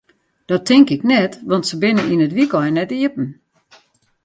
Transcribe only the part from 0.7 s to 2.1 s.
ik net, want se binne